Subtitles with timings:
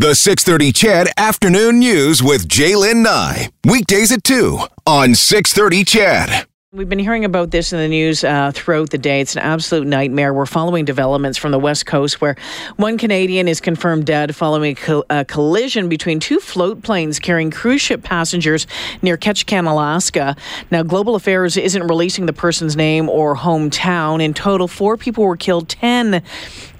[0.00, 3.50] The 630 CHED Afternoon News with Jaylen Nye.
[3.66, 6.46] Weekdays at 2 on 630 CHED.
[6.72, 9.20] We've been hearing about this in the news uh, throughout the day.
[9.20, 10.32] It's an absolute nightmare.
[10.32, 12.36] We're following developments from the West Coast where
[12.76, 17.50] one Canadian is confirmed dead following a, co- a collision between two float planes carrying
[17.50, 18.66] cruise ship passengers
[19.02, 20.34] near Ketchikan, Alaska.
[20.70, 24.22] Now, Global Affairs isn't releasing the person's name or hometown.
[24.22, 26.22] In total, four people were killed, 10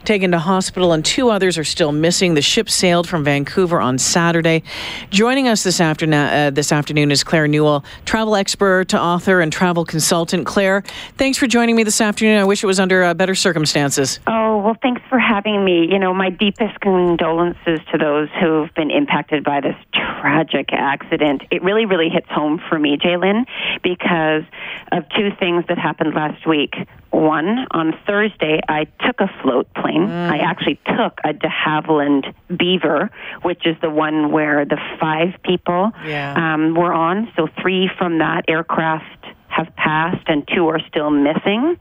[0.05, 2.35] taken to hospital, and two others are still missing.
[2.35, 4.63] The ship sailed from Vancouver on Saturday.
[5.11, 9.85] Joining us this afternoon, uh, this afternoon is Claire Newell, travel expert, author, and travel
[9.85, 10.47] consultant.
[10.47, 10.83] Claire,
[11.17, 12.39] thanks for joining me this afternoon.
[12.39, 14.21] I wish it was under uh, better circumstances.
[14.27, 15.87] Oh, well, thanks for having me.
[15.91, 21.43] You know, my deepest condolences to those who've been impacted by this tragic accident.
[21.51, 23.45] It really, really hits home for me, Jaylen,
[23.83, 24.45] because
[24.93, 26.75] of two things that happened last week.
[27.11, 30.07] One, on Thursday, I took a float plane.
[30.07, 30.31] Mm.
[30.31, 33.11] I actually took a de Havilland Beaver,
[33.43, 36.55] which is the one where the five people yeah.
[36.55, 37.33] um, were on.
[37.37, 41.77] So three from that aircraft have passed and two are still missing.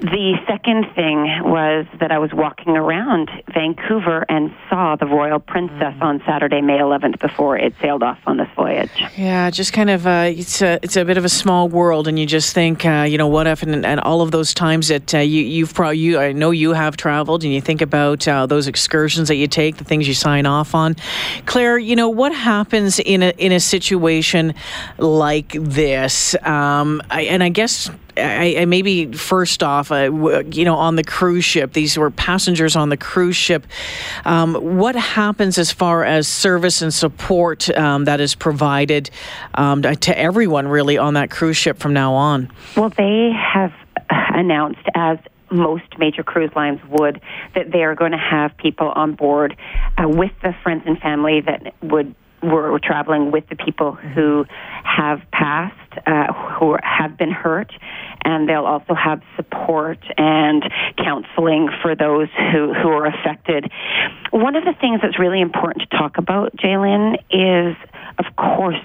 [0.00, 5.94] The second thing was that I was walking around Vancouver and saw the Royal Princess
[6.00, 8.90] on Saturday, May 11th, before it sailed off on this voyage.
[9.16, 12.18] Yeah, just kind of uh, it's a it's a bit of a small world, and
[12.18, 15.14] you just think, uh, you know, what if, and, and, all of those times that
[15.14, 18.46] uh, you you've probably you I know you have traveled, and you think about uh,
[18.46, 20.96] those excursions that you take, the things you sign off on.
[21.46, 24.54] Claire, you know what happens in a in a situation
[24.98, 26.34] like this.
[26.42, 30.96] Um, um, I, and I guess I, I, maybe first off, uh, you know, on
[30.96, 33.66] the cruise ship, these were passengers on the cruise ship.
[34.24, 39.10] Um, what happens as far as service and support um, that is provided
[39.54, 42.50] um, to everyone really on that cruise ship from now on?
[42.76, 43.72] Well, they have
[44.10, 45.18] announced as
[45.50, 47.20] most major cruise lines would
[47.54, 49.56] that they are going to have people on board
[49.98, 52.14] uh, with the friends and family that would
[52.44, 54.46] were traveling with the people who
[54.84, 57.72] have passed, uh, who have been hurt,
[58.24, 60.64] and they'll also have support and
[60.96, 63.70] counseling for those who, who are affected.
[64.30, 67.76] One of the things that's really important to talk about, Jaylen, is,
[68.18, 68.80] of course,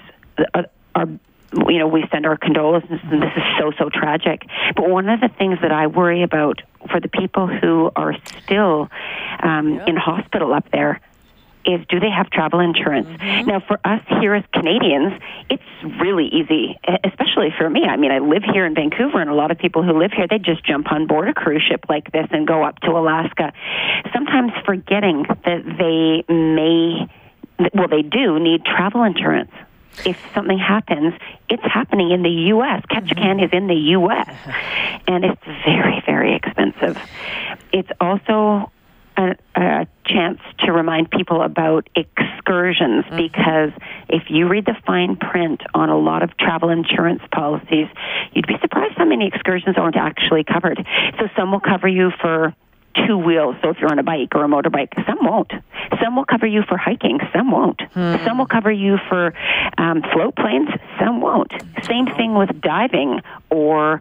[0.54, 0.62] uh,
[0.94, 1.06] our
[1.52, 4.46] you know, we send our condolences, and this is so, so tragic.
[4.76, 8.88] But one of the things that I worry about for the people who are still
[9.42, 9.86] um, yeah.
[9.86, 11.00] in hospital up there
[11.74, 13.08] is do they have travel insurance?
[13.08, 13.48] Mm-hmm.
[13.48, 15.62] Now, for us here as Canadians, it's
[16.00, 17.84] really easy, especially for me.
[17.84, 20.26] I mean, I live here in Vancouver, and a lot of people who live here,
[20.28, 23.52] they just jump on board a cruise ship like this and go up to Alaska,
[24.12, 27.08] sometimes forgetting that they may,
[27.74, 29.52] well, they do need travel insurance.
[30.04, 31.14] If something happens,
[31.48, 32.82] it's happening in the U.S.
[32.90, 33.44] Ketchikan mm-hmm.
[33.44, 34.28] is in the U.S.,
[35.08, 36.96] and it's very, very expensive.
[37.72, 38.70] It's also
[39.20, 43.16] a, a chance to remind people about excursions mm-hmm.
[43.16, 43.70] because
[44.08, 47.86] if you read the fine print on a lot of travel insurance policies,
[48.32, 50.84] you'd be surprised how many excursions aren't actually covered.
[51.18, 52.54] So some will cover you for
[52.94, 53.56] two wheels.
[53.62, 55.52] So if you're on a bike or a motorbike, some won't.
[56.02, 57.20] Some will cover you for hiking.
[57.32, 57.80] Some won't.
[57.92, 58.16] Hmm.
[58.24, 59.34] Some will cover you for
[59.78, 60.68] um, float planes.
[60.98, 61.52] Some won't.
[61.84, 63.20] Same thing with diving
[63.50, 64.00] or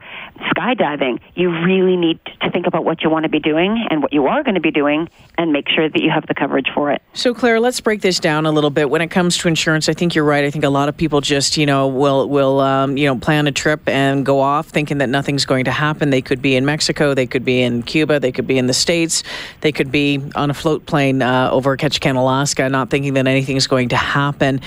[0.51, 1.19] skydiving.
[1.35, 4.27] You really need to think about what you want to be doing and what you
[4.27, 7.01] are going to be doing, and make sure that you have the coverage for it.
[7.13, 8.89] So, Claire, let's break this down a little bit.
[8.89, 10.43] When it comes to insurance, I think you're right.
[10.43, 13.47] I think a lot of people just, you know, will will um, you know plan
[13.47, 16.09] a trip and go off thinking that nothing's going to happen.
[16.09, 17.13] They could be in Mexico.
[17.13, 18.19] They could be in Cuba.
[18.19, 19.23] They could be in the States.
[19.61, 23.67] They could be on a float plane uh, over Ketchikan, Alaska, not thinking that anything's
[23.67, 24.61] going to happen.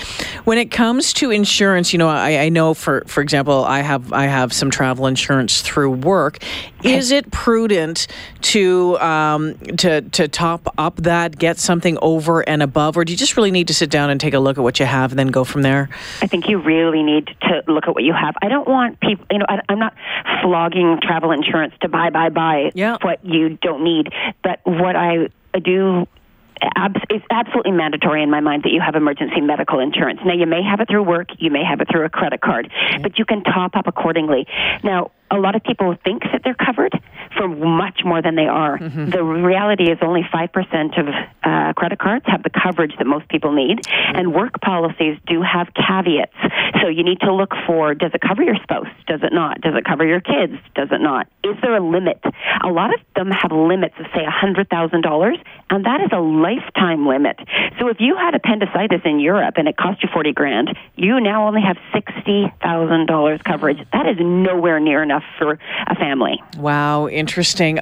[0.44, 4.12] When it comes to insurance, you know, I, I know for for example, I have
[4.12, 6.38] I have some travel insurance through work.
[6.82, 8.08] Is it prudent
[8.42, 13.16] to um, to to top up that, get something over and above, or do you
[13.16, 15.18] just really need to sit down and take a look at what you have and
[15.18, 15.88] then go from there?
[16.20, 18.34] I think you really need to look at what you have.
[18.42, 19.94] I don't want people, you know, I, I'm not
[20.42, 22.96] flogging travel insurance to buy, buy, buy yeah.
[23.02, 24.01] what you don't need.
[24.42, 25.28] But what I
[25.62, 26.06] do
[27.10, 30.20] it's absolutely mandatory in my mind that you have emergency medical insurance.
[30.24, 32.70] Now, you may have it through work, you may have it through a credit card,
[33.02, 34.46] but you can top up accordingly.
[34.84, 36.92] Now, a lot of people think that they're covered
[37.42, 38.78] for much more than they are.
[38.78, 39.10] Mm-hmm.
[39.10, 41.08] The reality is only 5% of
[41.42, 44.16] uh, credit cards have the coverage that most people need, mm-hmm.
[44.16, 46.36] and work policies do have caveats.
[46.80, 48.86] So you need to look for does it cover your spouse?
[49.06, 49.60] Does it not?
[49.60, 50.54] Does it cover your kids?
[50.74, 51.26] Does it not?
[51.44, 52.20] Is there a limit?
[52.62, 57.36] A lot of them have limits of, say, $100,000, and that is a lifetime limit.
[57.78, 61.48] So if you had appendicitis in Europe and it cost you 40 grand, you now
[61.48, 63.78] only have $60,000 coverage.
[63.92, 66.40] That is nowhere near enough for a family.
[66.56, 67.80] Wow, interesting interesting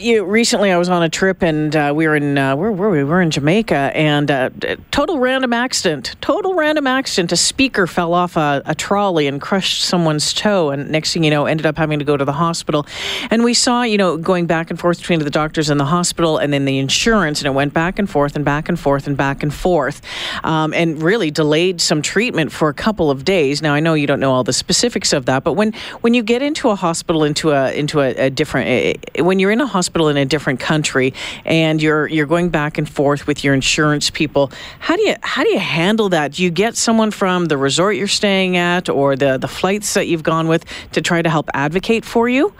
[0.00, 2.90] you recently I was on a trip and uh, we were in uh, where were
[2.90, 2.98] we?
[2.98, 4.50] We were in Jamaica and uh,
[4.90, 6.16] total random accident.
[6.20, 7.32] Total random accident.
[7.32, 11.30] A speaker fell off a, a, trolley and crushed someone's toe, and next thing you
[11.30, 12.86] know, ended up having to go to the hospital.
[13.30, 16.38] And we saw, you know, going back and forth between the doctors and the hospital,
[16.38, 19.16] and then the insurance, and it went back and forth and back and forth and
[19.16, 20.00] back and forth,
[20.44, 23.60] um, and really delayed some treatment for a couple of days.
[23.60, 26.22] Now I know you don't know all the specifics of that, but when when you
[26.22, 29.66] get into a hospital, into a into a, a different, eh, when you're in a
[29.66, 31.12] hospital hospital in a different country
[31.44, 34.52] and you're you're going back and forth with your insurance people.
[34.78, 36.34] How do you how do you handle that?
[36.34, 40.06] Do you get someone from the resort you're staying at or the the flights that
[40.06, 42.54] you've gone with to try to help advocate for you?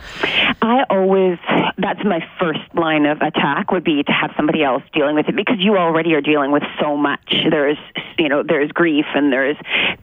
[0.61, 1.39] I always
[1.79, 5.37] that's my first line of attack would be to have somebody else dealing with it
[5.37, 7.33] because you already are dealing with so much.
[7.49, 7.79] There's
[8.19, 9.57] you know there's grief and there's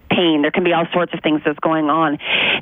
[0.10, 0.44] pain.
[0.44, 2.20] There can be all sorts of things that's going on,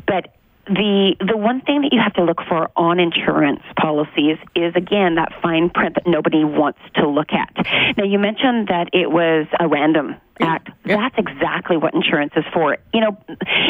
[0.08, 0.34] but
[0.68, 5.16] the the one thing that you have to look for on insurance policies is again
[5.16, 7.54] that fine print that nobody wants to look at.
[7.98, 10.70] Now you mentioned that it was a random act.
[10.86, 10.98] Yeah.
[10.98, 12.78] That's exactly what insurance is for.
[12.94, 13.18] You know,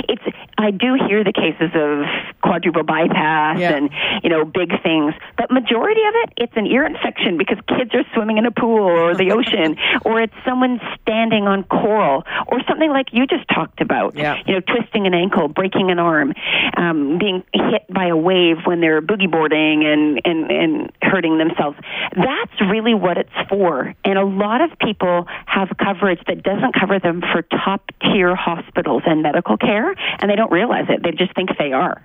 [0.09, 0.23] it's
[0.57, 2.05] I do hear the cases of
[2.41, 3.75] quadruple bypass yeah.
[3.75, 3.89] and
[4.23, 8.03] you know big things, but majority of it it's an ear infection because kids are
[8.13, 12.89] swimming in a pool or the ocean, or it's someone standing on coral or something
[12.89, 14.15] like you just talked about.
[14.15, 14.41] Yeah.
[14.45, 16.33] You know, twisting an ankle, breaking an arm,
[16.77, 21.77] um, being hit by a wave when they're boogie boarding and and and hurting themselves.
[22.15, 26.73] That's really what it's for, and a lot of people have coverage that does doesn't
[26.79, 31.03] cover them for top tier hospitals and medical care, and they don't realize it.
[31.03, 32.01] They just think they are.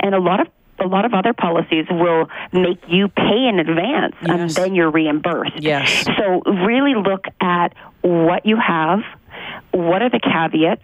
[0.00, 0.48] And a lot of
[0.78, 4.30] a lot of other policies will make you pay in advance yes.
[4.30, 5.60] and then you're reimbursed.
[5.62, 6.04] Yes.
[6.16, 9.00] So really look at what you have,
[9.70, 10.82] what are the caveats,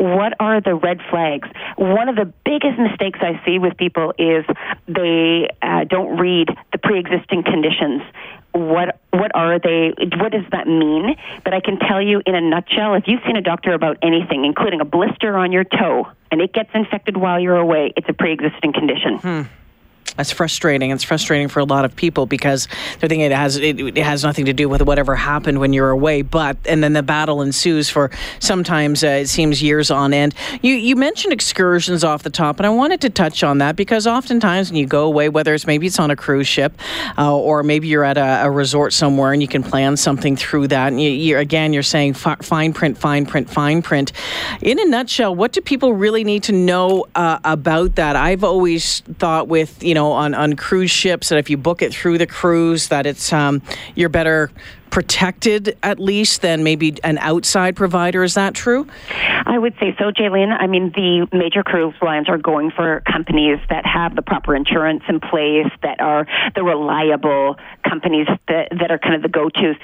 [0.00, 1.48] what are the red flags.
[1.76, 4.44] One of the biggest mistakes I see with people is
[4.88, 8.02] they uh, don't read the pre-existing conditions
[8.52, 11.14] what what are they what does that mean
[11.44, 14.44] but i can tell you in a nutshell if you've seen a doctor about anything
[14.44, 18.12] including a blister on your toe and it gets infected while you're away it's a
[18.12, 19.42] pre-existing condition hmm.
[20.16, 20.90] That's frustrating.
[20.90, 22.68] It's frustrating for a lot of people because
[22.98, 25.90] they're thinking it has it, it, has nothing to do with whatever happened when you're
[25.90, 26.22] away.
[26.22, 30.34] But and then the battle ensues for sometimes uh, it seems years on end.
[30.62, 34.06] You you mentioned excursions off the top, and I wanted to touch on that because
[34.06, 36.78] oftentimes when you go away, whether it's maybe it's on a cruise ship
[37.16, 40.68] uh, or maybe you're at a, a, resort somewhere and you can plan something through
[40.68, 40.88] that.
[40.88, 44.12] And you, you again, you're saying fi- fine print, fine print, fine print.
[44.60, 48.16] In a nutshell, what do people really need to know uh, about that?
[48.16, 51.92] I've always thought with you know on, on cruise ships that if you book it
[51.92, 53.60] through the cruise, that it's um,
[53.96, 54.52] you're better
[54.90, 58.22] protected at least than maybe an outside provider.
[58.22, 58.86] Is that true?
[59.46, 60.56] I would say so, Jaylene.
[60.56, 65.02] I mean, the major cruise lines are going for companies that have the proper insurance
[65.08, 69.74] in place, that are the reliable companies that, that are kind of the go tos.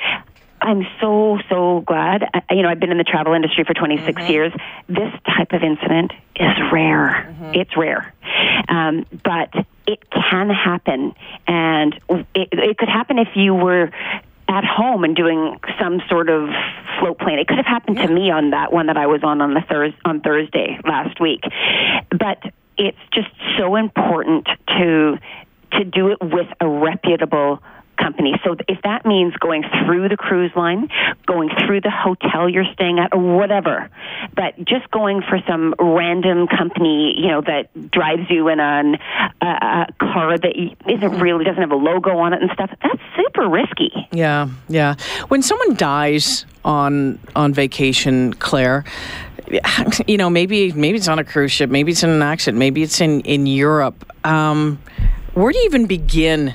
[0.60, 2.24] I'm so so glad.
[2.50, 4.32] You know, I've been in the travel industry for 26 mm-hmm.
[4.32, 4.52] years.
[4.88, 7.28] This type of incident is rare.
[7.28, 7.54] Mm-hmm.
[7.54, 8.14] It's rare,
[8.68, 9.52] um, but
[9.86, 11.14] it can happen,
[11.46, 11.94] and
[12.34, 13.90] it, it could happen if you were
[14.48, 16.48] at home and doing some sort of
[16.98, 17.38] float plane.
[17.38, 18.06] It could have happened yeah.
[18.06, 21.20] to me on that one that I was on on the Thurs on Thursday last
[21.20, 21.40] week,
[22.10, 22.42] but
[22.76, 23.28] it's just
[23.58, 24.48] so important
[24.78, 25.18] to
[25.72, 27.60] to do it with a reputable
[27.96, 28.34] company.
[28.44, 30.88] So if that means going through the cruise line,
[31.26, 33.90] going through the hotel you're staying at, or whatever,
[34.34, 38.96] but just going for some random company, you know, that drives you in an,
[39.40, 40.54] a, a car that
[40.88, 43.90] isn't really doesn't have a logo on it and stuff, that's super risky.
[44.12, 44.94] Yeah, yeah.
[45.28, 48.84] When someone dies on on vacation, Claire
[50.06, 52.82] you know, maybe maybe it's on a cruise ship, maybe it's in an accident, maybe
[52.82, 54.04] it's in in Europe.
[54.26, 54.80] Um,
[55.34, 56.54] where do you even begin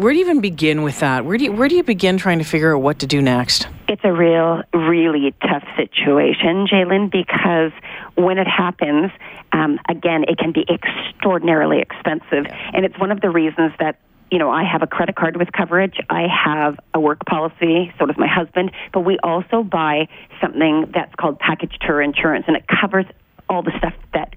[0.00, 1.26] where do you even begin with that?
[1.26, 3.68] Where do you, where do you begin trying to figure out what to do next?
[3.86, 7.72] It's a real, really tough situation, Jalen, because
[8.14, 9.10] when it happens,
[9.52, 12.46] um, again, it can be extraordinarily expensive.
[12.46, 12.70] Yeah.
[12.72, 13.98] And it's one of the reasons that
[14.30, 15.96] you know, I have a credit card with coverage.
[16.08, 18.70] I have a work policy, so does my husband.
[18.92, 20.06] But we also buy
[20.40, 23.06] something that's called package tour insurance, and it covers
[23.48, 24.34] all the stuff that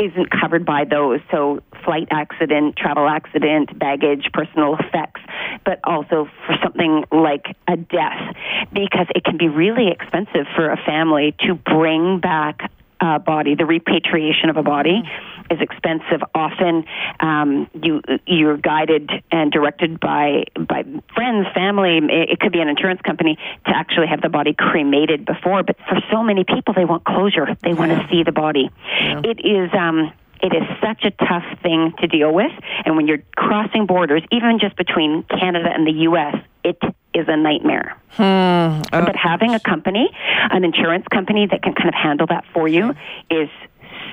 [0.00, 1.20] isn't covered by those.
[1.30, 5.20] So, flight accident, travel accident, baggage, personal effects,
[5.64, 8.34] but also for something like a death,
[8.72, 13.54] because it can be really expensive for a family to bring back a body.
[13.54, 15.02] The repatriation of a body
[15.50, 16.22] is expensive.
[16.34, 16.84] Often,
[17.20, 22.00] um, you you're guided and directed by by friends, family.
[22.02, 25.62] It could be an insurance company to actually have the body cremated before.
[25.62, 27.56] But for so many people, they want closure.
[27.62, 28.70] They want to see the body.
[29.00, 29.22] Yeah.
[29.24, 29.70] It is.
[29.74, 32.52] Um, It is such a tough thing to deal with.
[32.86, 36.78] And when you're crossing borders, even just between Canada and the U.S., it
[37.12, 37.94] is a nightmare.
[38.12, 38.80] Hmm.
[38.90, 40.08] But having a company,
[40.50, 42.94] an insurance company that can kind of handle that for you
[43.30, 43.50] is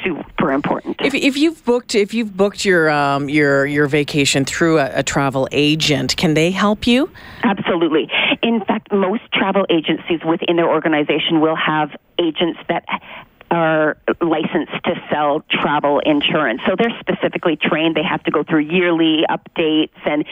[0.03, 0.97] super important.
[1.01, 5.03] If, if you've booked if you've booked your um, your your vacation through a, a,
[5.03, 7.09] travel agent, can they help you?
[7.43, 8.09] Absolutely.
[8.43, 12.85] In fact, most travel agencies within their organization will have agents that
[13.49, 16.61] are licensed to sell travel insurance.
[16.67, 17.95] So they're specifically trained.
[17.95, 20.25] They have to go through yearly updates, and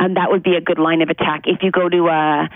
[0.00, 1.42] and that would be a good line of attack.
[1.46, 2.48] If you go to a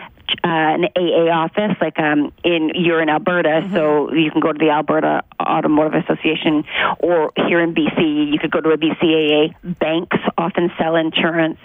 [0.44, 3.74] uh, an AA office, like um, in you're in Alberta, mm-hmm.
[3.74, 6.64] so you can go to the Alberta Automotive Association,
[6.98, 9.54] or here in BC, you could go to a BCAA.
[9.78, 11.58] Banks often sell insurance.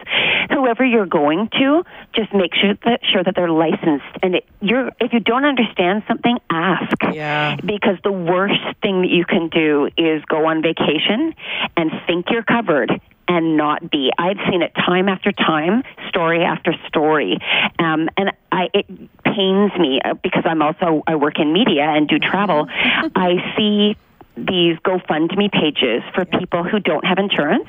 [0.50, 4.06] Whoever you're going to, just make sure that sure that they're licensed.
[4.22, 6.98] And it, you're if you don't understand something, ask.
[7.14, 7.56] Yeah.
[7.58, 11.34] Because the worst thing that you can do is go on vacation
[11.78, 14.12] and think you're covered and not be.
[14.17, 17.39] I've seen it time after time, story after story,
[17.79, 18.88] um, and I it
[19.24, 22.67] pains me uh, because I'm also I work in media and do travel.
[22.70, 23.98] I see
[24.38, 27.67] these GoFundMe pages for people who don't have insurance.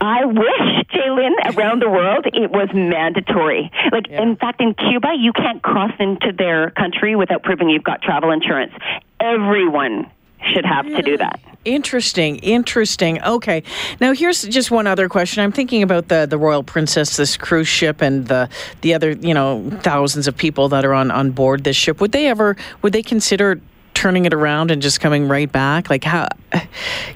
[0.00, 3.70] I wish, Jalen, around the world it was mandatory.
[3.92, 4.22] Like, yeah.
[4.22, 8.30] in fact, in Cuba, you can't cross into their country without proving you've got travel
[8.30, 8.72] insurance.
[9.20, 10.10] Everyone
[10.42, 11.40] should have to do that.
[11.64, 13.22] Interesting, interesting.
[13.22, 13.62] Okay,
[14.00, 15.42] now here's just one other question.
[15.42, 18.48] I'm thinking about the the Royal Princess, this cruise ship, and the
[18.82, 22.00] the other you know thousands of people that are on on board this ship.
[22.00, 23.60] Would they ever would they consider
[23.96, 25.88] turning it around and just coming right back?
[25.88, 26.28] Like how,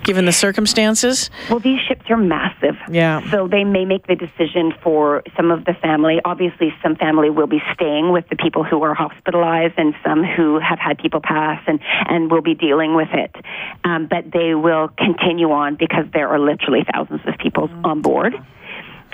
[0.03, 1.31] given the circumstances?
[1.51, 2.77] Well, these ships are massive.
[2.91, 3.31] Yeah.
[3.31, 6.21] So they may make the decision for some of the family.
[6.25, 10.59] Obviously, some family will be staying with the people who are hospitalized, and some who
[10.59, 13.35] have had people pass and and will be dealing with it.
[13.85, 18.35] Um, but they will continue on because there are literally thousands of people on board.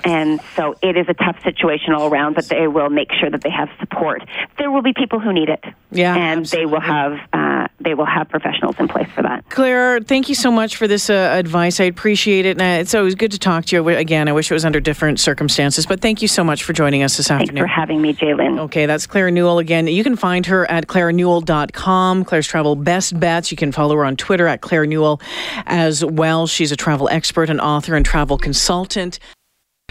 [0.04, 3.42] And so it is a tough situation all around, but they will make sure that
[3.42, 4.22] they have support.
[4.58, 5.64] There will be people who need it.
[5.90, 6.66] Yeah, and absolutely.
[6.66, 9.48] they will have uh, they will have professionals in place for that.
[9.48, 11.80] Claire, thank you so much for this uh, advice.
[11.80, 12.60] I appreciate it.
[12.60, 13.88] And it's always good to talk to you.
[13.88, 17.02] Again, I wish it was under different circumstances, but thank you so much for joining
[17.02, 17.56] us this afternoon.
[17.56, 18.60] Thanks for having me, Jalen.
[18.60, 19.86] Okay, that's Claire Newell again.
[19.86, 22.24] You can find her at clairenewell.com.
[22.24, 23.50] Claire's Travel Best Bets.
[23.50, 25.20] You can follow her on Twitter at Claire Newell
[25.66, 26.46] as well.
[26.46, 29.18] She's a travel expert, an author, and travel consultant.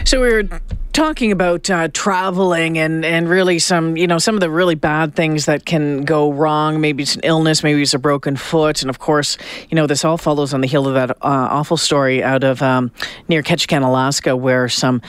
[0.04, 0.60] So we were
[0.92, 5.14] talking about uh, traveling and, and really some, you know, some of the really bad
[5.14, 6.80] things that can go wrong.
[6.80, 8.80] Maybe it's an illness, maybe it's a broken foot.
[8.80, 9.36] And of course,
[9.68, 12.62] you know, this all follows on the heel of that uh, awful story out of
[12.62, 12.92] um,
[13.28, 15.02] near Ketchikan, Alaska, where some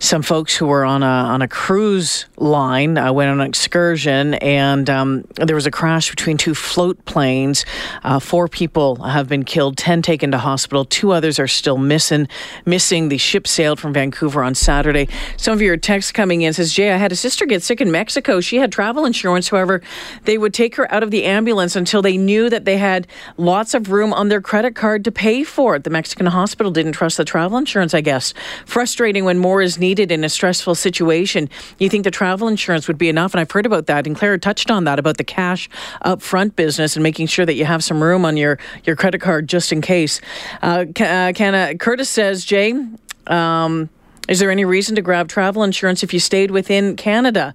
[0.00, 4.34] some folks who were on a, on a cruise line uh, went on an excursion
[4.34, 7.64] and um, there was a crash between two float planes.
[8.02, 12.26] Uh, four people have been killed, 10 taken to hospital, two others are still missing.
[12.64, 13.08] Missing.
[13.08, 15.08] The ship sailed from Vancouver on Saturday.
[15.36, 17.90] Some of your texts coming in says, Jay, I had a sister get sick in
[17.90, 18.40] Mexico.
[18.40, 19.48] She had travel insurance.
[19.48, 19.80] However,
[20.24, 23.06] they would take her out of the ambulance until they knew that they had
[23.36, 25.84] lots of room on their credit card to pay for it.
[25.84, 28.34] The Mexican hospital didn't trust the travel insurance, I guess.
[28.66, 31.48] Frustrating when more is needed in a stressful situation.
[31.78, 33.32] You think the travel insurance would be enough?
[33.32, 34.06] And I've heard about that.
[34.06, 35.68] And Claire touched on that about the cash
[36.04, 39.48] upfront business and making sure that you have some room on your, your credit card
[39.48, 40.20] just in case.
[40.62, 41.32] Uh, uh,
[41.78, 42.74] Curtis says, Jay,
[43.26, 43.88] um,
[44.28, 47.54] is there any reason to grab travel insurance if you stayed within Canada?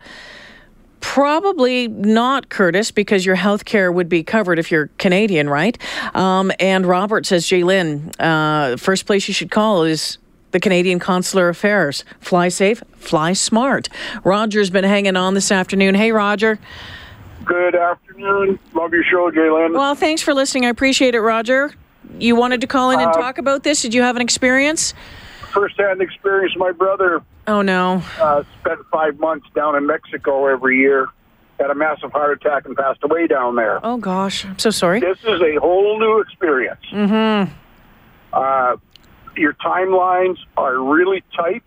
[1.00, 5.78] Probably not, Curtis, because your health care would be covered if you're Canadian, right?
[6.16, 10.18] Um, and Robert says, Jaylin, uh, first place you should call is
[10.52, 12.06] the Canadian Consular Affairs.
[12.22, 13.90] Fly safe, fly smart.
[14.24, 15.94] Roger's been hanging on this afternoon.
[15.94, 16.58] Hey, Roger.
[17.44, 18.58] Good afternoon.
[18.74, 19.74] Love your show, Jaylin.
[19.74, 20.66] Well, thanks for listening.
[20.66, 21.74] I appreciate it, Roger.
[22.18, 23.82] You wanted to call in and uh, talk about this.
[23.82, 24.94] Did you have an experience?
[25.54, 26.54] Firsthand experience.
[26.58, 27.22] My brother.
[27.48, 28.02] Oh no.
[28.20, 31.08] Uh, spent five months down in Mexico every year.
[31.60, 33.80] Had a massive heart attack and passed away down there.
[33.86, 35.00] Oh gosh, I'm so sorry.
[35.00, 36.82] This is a whole new experience.
[36.92, 37.54] Mm-hmm.
[38.34, 38.78] Uh,
[39.38, 41.64] your timelines are really tight.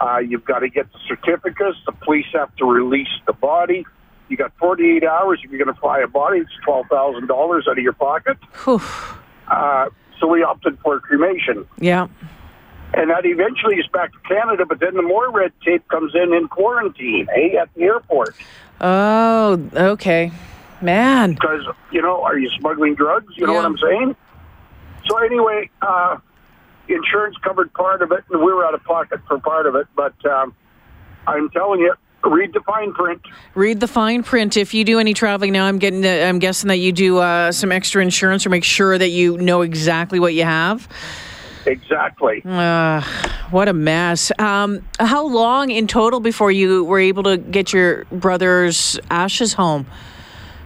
[0.00, 1.78] Uh, you've got to get the certificates.
[1.86, 3.86] The police have to release the body.
[4.28, 5.40] You got 48 hours.
[5.44, 8.38] If you're going to fly a body, it's twelve thousand dollars out of your pocket.
[8.66, 9.88] Uh,
[10.18, 11.66] so we opted for cremation.
[11.78, 12.08] Yeah
[12.94, 14.64] and that eventually is back to Canada.
[14.66, 18.34] But then the more red tape comes in in quarantine, eh, at the airport.
[18.80, 20.32] Oh, okay,
[20.80, 21.34] man.
[21.34, 23.32] Because you know, are you smuggling drugs?
[23.36, 23.58] You know yeah.
[23.58, 24.16] what I'm saying?
[25.06, 26.18] So anyway, uh,
[26.88, 29.86] insurance covered part of it, and we were out of pocket for part of it.
[29.96, 30.54] But um,
[31.26, 31.94] I'm telling you,
[32.24, 33.22] read the fine print.
[33.54, 34.56] Read the fine print.
[34.56, 36.02] If you do any traveling now, I'm getting.
[36.02, 39.38] The, I'm guessing that you do uh, some extra insurance or make sure that you
[39.38, 40.88] know exactly what you have.
[41.66, 42.42] Exactly.
[42.44, 43.02] Uh,
[43.50, 44.32] what a mess.
[44.38, 49.86] Um, how long in total before you were able to get your brother's ashes home?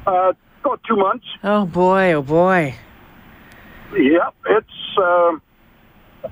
[0.07, 0.33] Uh,
[0.65, 1.27] about two months.
[1.45, 2.13] Oh boy!
[2.13, 2.75] Oh boy!
[3.97, 5.43] Yep, it's um,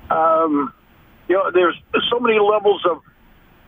[0.09, 0.73] um,
[1.27, 1.75] you know there's
[2.09, 3.01] so many levels of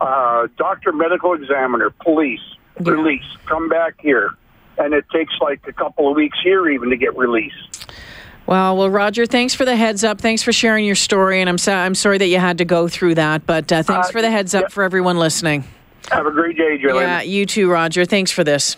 [0.01, 2.39] uh, doctor, medical examiner, police,
[2.79, 2.91] Yeah.
[2.91, 4.31] release, come back here,
[4.77, 7.76] and it takes like a couple of weeks here even to get released.
[8.47, 10.21] Well, well, Roger, thanks for the heads up.
[10.21, 12.87] Thanks for sharing your story, and I'm so, I'm sorry that you had to go
[12.87, 14.67] through that, but uh, thanks Uh, for the heads up yeah.
[14.69, 15.65] for everyone listening.
[16.11, 16.95] Have a great day, Joanne.
[16.95, 18.05] Yeah, you too, Roger.
[18.05, 18.77] Thanks for this.